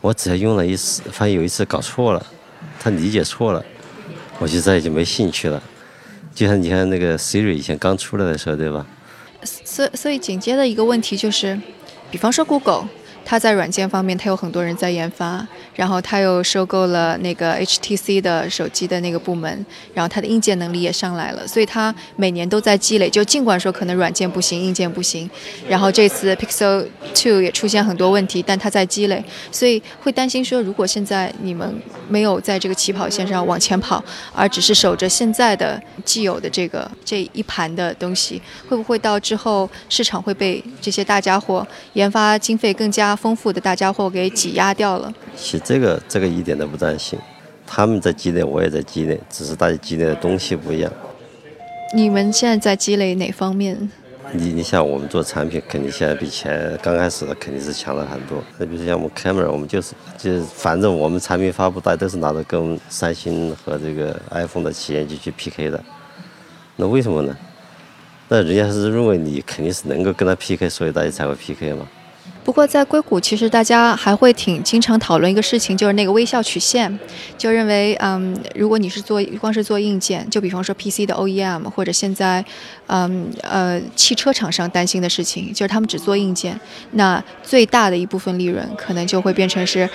[0.01, 2.27] 我只要用了一次，发现有一次搞错了，
[2.81, 3.63] 他理解错了，
[4.39, 5.63] 我就再也就没兴趣了。
[6.35, 8.87] 就像你看那个 Siri 以前刚出来的时候，对吧？
[9.45, 11.61] 所所以紧接着一个问题就是，
[12.11, 12.89] 比方说 Google。
[13.29, 23.11] 它在软件方面，它有很多人在研发，然后它又收购了那个 HTC 的手机的那个部门，然后它的硬件能力也上来了，所以它每年都在积累。
[23.11, 25.29] 就尽管说可能软件不行，硬件不行，
[25.69, 26.87] 然后这次 Pixel
[27.17, 31.75] Two 也出现很多问题，但它在积累，所以会担心说，如果现在你们
[32.09, 34.01] 没有在这个起跑线上往前跑，
[34.33, 43.16] 而只是守着现在的既有的这个这一盘的东西，会不会到之后市场会被这些大家伙研发经费更加？
[43.17, 45.13] 丰富的大家伙给挤压掉了。
[45.35, 47.19] 其实这个这个一点都不担心，
[47.67, 50.93] 他们在积累，我也在积累，只是大家积累的东西不一样。
[51.95, 53.91] 你们现在在积累哪方面？
[54.33, 58.43] 你你像我们做产品，肯定现在比前刚开始的肯定是强了很多。
[58.59, 65.83] 那比如像我们 camera，我们就是就是反正我们产品发布，大家都是拿着跟三星和这个 iPhone 的旗舰机去 PK 的。
[66.75, 67.37] 那为什么呢？
[68.29, 71.87] 那人家是认为你肯定是能够跟他 PK，所以大家才会 PK 嘛。
[72.47, 76.97] 不过在硅谷，其实大家还会挺经常讨论一个事情，就是那个微笑曲线，
[77.37, 82.45] 就认为，嗯，如果你是做光是做硬件，就比方说 PC 的 OEM，或者现在，
[82.87, 86.59] 嗯呃，汽车厂商担心的事情，就是他们只做硬件，
[86.93, 89.91] 那最大的一部分利润可能就会变成是。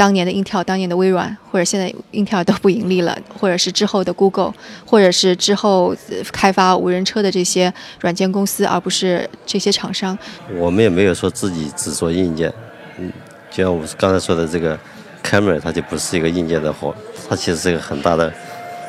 [0.00, 4.54] 当年的 Intel，当年的微软，或者现在 Intel 都不盈利了，或者是之后的 Google，
[4.86, 5.94] 或者是之后
[6.32, 10.16] 开发无人车的这些软件公司，而不是这些厂商。
[10.56, 12.50] 我们也没有说自己只做硬件，
[12.96, 13.12] 嗯，
[13.50, 14.74] 就像我刚才说的这个
[15.22, 16.94] Camera，它就不是一个硬件的活，
[17.28, 18.32] 它其实是一个很大的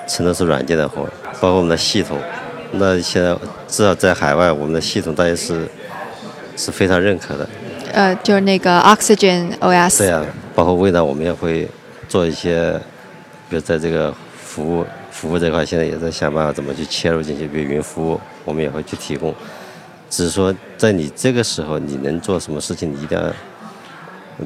[0.08, 1.04] 程度是软件的活，
[1.41, 2.17] 包括我们的系统。
[2.71, 3.36] 那现在
[3.67, 5.67] 至少在海外，我们的系统大家是
[6.56, 7.50] 是非常认可的。
[7.91, 9.97] 呃，就是那个 Oxygen OS。
[9.97, 11.67] 对啊，包括未来我们也会
[12.07, 12.73] 做一些，
[13.49, 19.33] 比如在这个服务服务这块，现在也在想办法怎么去切入进去，比如云服务，我们也会去提供。
[20.09, 23.23] 只是说，在你这个时候，你能做什么事情，你一定要，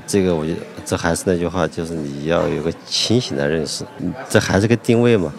[0.05, 3.83] 这个我觉得这还是那句话，就是你要有个清醒的认识，
[4.29, 5.33] 这还是个定位嘛。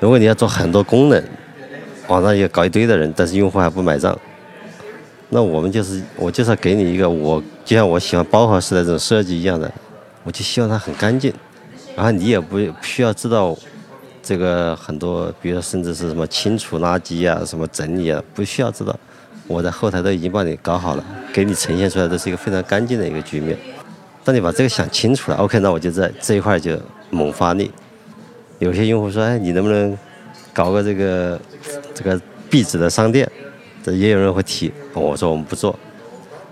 [0.00, 1.22] 如果你要做很多功能，
[2.08, 4.18] 网上也搞一堆的人，但是用户还不买账。
[5.30, 9.70] 那我们就是，我就是给你一个，我就像我喜欢包豪式的这种设计一样的，
[10.24, 11.32] 我就希望它很干净，
[11.94, 13.56] 然后你也不需要知道
[14.22, 18.98] 这个很多，比如说甚至是什么清除垃圾啊、什么整理啊，不需要知道，
[19.46, 23.56] 我在后台都已经帮你搞好了，给你呈现出来的是一个非常干净的一个局面。
[24.24, 26.78] 当你把这个想清楚了，OK，那我就在这一块就
[27.10, 27.70] 猛发力。
[28.58, 29.96] 有些用户说，哎，你能不能
[30.52, 31.40] 搞个这个
[31.94, 33.30] 这个壁纸的商店？
[33.92, 35.78] 也有人会提，我说我们不做。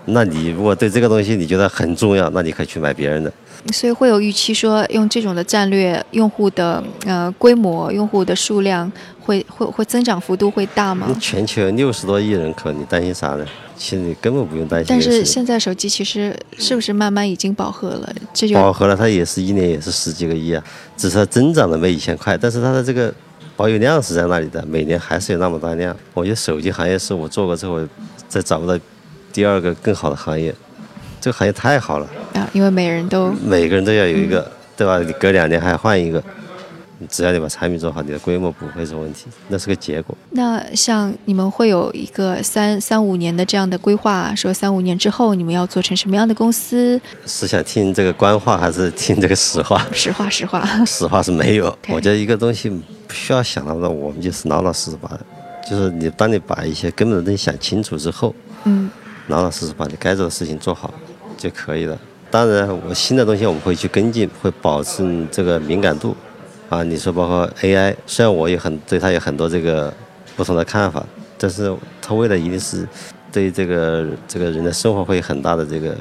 [0.09, 3.31] 那你如果对这个东西你觉得很重要，那你可以去买别人的。
[3.73, 11.13] 所以会有预期说，用这种的战略，用户的呃规模、用户的数量会会会增长幅度会大吗？
[11.19, 13.45] 全球六十多亿人口，你担心啥呢？
[13.75, 14.85] 其实你根本不用担心。
[14.87, 18.15] 但是现在手机其实是不是慢慢已经饱和了？
[18.33, 20.63] 这就饱和了，它也是一年也是十几个亿啊，
[20.95, 23.13] 只是它增长的没以前快，但是它的这个。
[23.57, 25.93] 保有量是在那里的，每年还是有那么大量。
[26.13, 27.79] 我觉得手机行业是我做过之后
[28.29, 28.79] 再找不到
[29.33, 30.53] 第二个更好的行业，
[31.19, 32.47] 这个行业太好了啊！
[32.53, 34.99] 因为每人都每个人都要有一个，对吧？
[34.99, 36.23] 你隔两年还要换一个，
[37.09, 40.17] 只要你把产品做好，你的规模不会是问题，那是个结果。
[40.31, 46.99] 那像你们会有一个三三五年的这样的规划，说三五年之后你们要做成什么样的公司？
[47.25, 49.85] 是想听这个官话还是听这个实话？
[49.91, 50.85] 实话，实话。
[50.85, 51.77] 实话是没有。
[51.89, 52.71] 我觉得一个东西。
[53.07, 55.09] 不需要想那么多，我们就是老老实实把，
[55.65, 58.89] 就是你当你把一些根本的东西想清楚之后，嗯，
[59.27, 60.93] 老老实实把你该做的事情做好
[61.37, 61.97] 就可以了。
[62.29, 66.13] 当然，我新的东西我们会去跟进，会保证这个敏感度。
[66.69, 69.93] 啊，你说包括 AI，虽然我有很对它有很多这个
[70.35, 71.05] 不同的看法，
[71.37, 72.85] 但是它为了一定是
[73.31, 75.95] 对这个这个人的生活会有很大的这个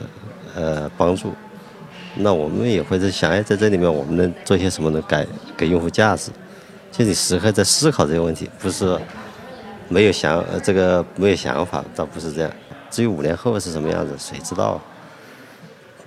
[0.57, 1.33] 呃帮助。
[2.17, 5.25] 那我们也会在想，哎，在这里面我们能做些什么能改
[5.57, 6.31] 给用户价值？
[6.91, 8.99] 就你时刻在思考这个问题，不是
[9.89, 12.51] 没有想呃这个没有想法，倒不是这样。
[12.91, 14.81] 至于五年后是什么样子，谁知道？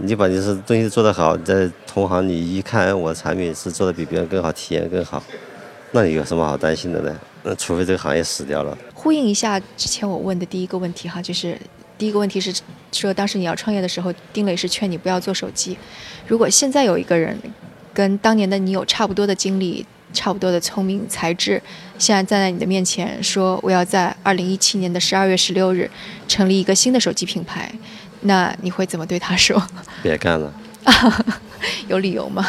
[0.02, 5.22] 你把你是东西做得好，在同行你一看，我的产品是做的比别人更好，体验更好，
[5.92, 7.20] 那你有什么好担心的呢？
[7.44, 8.78] 那除非这个行业死掉了。
[8.94, 11.58] 呼应一下之前我问的第一个问题哈，就是
[11.98, 12.54] 第一个问题是
[12.94, 15.78] 说，当时你要创业的时候，丁磊是劝你不要做手机。
[16.26, 17.38] 如果现在有一个人
[17.94, 21.62] 跟当年的你有差不多的经历、差不多的聪明才智，
[21.98, 25.92] 现在站在你的面前说我要在二零一七年的十二月十六日
[26.26, 27.70] 成立一个新的手机品牌，
[28.22, 29.62] 那你会怎么对他说？
[30.04, 30.54] 别干了。
[31.88, 32.46] 有理由吗？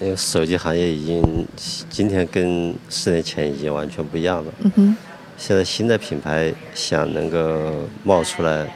[0.00, 1.46] 因为手机行业已经
[1.88, 4.52] 今天跟四年前已经完全不一样了。
[4.60, 4.96] 嗯哼。
[5.36, 8.66] 现在新的品牌想能够冒出来，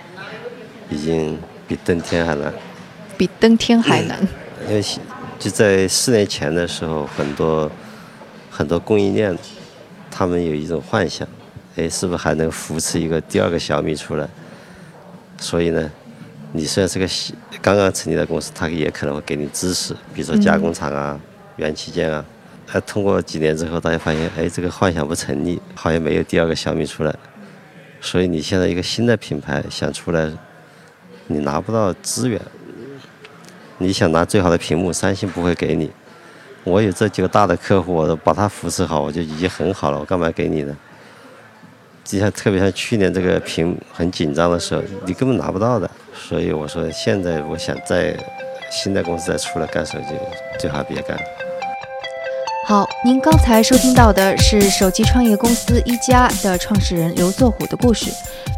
[0.90, 1.38] 已经
[1.68, 2.52] 比登天还难。
[3.16, 4.18] 比登天还难。
[4.68, 4.82] 因为
[5.38, 7.70] 就在四年前的时候，很多
[8.50, 9.36] 很多供应链，
[10.10, 11.26] 他们有一种幻想，
[11.76, 14.28] 哎，是不是还能扶持一个第二个小米出来？
[15.38, 15.90] 所以呢，
[16.52, 17.06] 你虽然是个
[17.60, 21.20] 刚刚成立的公司，他也可能会给你支持，比如说加工厂啊、
[21.56, 22.24] 元器件啊。
[22.72, 27.14] 哎，通过几年之后，大家发现，哎，这个幻想不成立，好像没有第二个小米出来。
[28.00, 30.30] 所以你现在一个新的品牌想出来，
[31.28, 32.40] 你拿不到资源。
[33.78, 35.90] 你想拿最好的屏幕，三星不会给你。
[36.64, 40.76] 我有这几个大的客户，我都把它扶持好，我就已经很好了，我干嘛给你呢？
[42.08, 45.88] 就像特别像去年这个屏很紧张的时候，你根本拿不到的。
[46.14, 48.16] 所以我说，现在我想在
[48.70, 50.14] 新的公司再出来干手机，
[50.58, 51.18] 最好别干。
[52.66, 58.10] 好，您刚才收听到的是手机创业公司一加的创始人刘作虎的故事。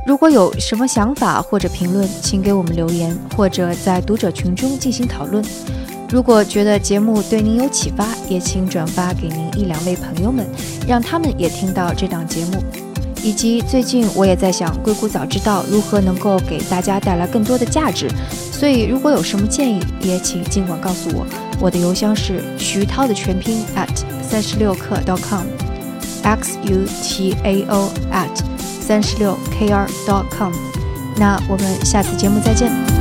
[0.06, 5.44] 如果有什么想法或者评论，请给我们留言，或者在读者群中进行讨论。
[6.08, 10.46] 如果觉得节目对您有启发，也请转发给您一两位朋友们，
[10.86, 12.89] 让他们也听到这档节目。
[13.22, 18.08] 以及最近我也在想，硅谷早知道如何能够给大家带来更多的价值。
[18.52, 21.26] 所以如果有什么建议，也请尽管告诉我。
[21.60, 23.88] 我的邮箱是徐涛的全拼 at
[24.22, 28.28] 三十六课 dot com，x u t a o at
[28.80, 30.52] 三十六 k r dot com。
[31.16, 32.99] 那我们下次节目再见。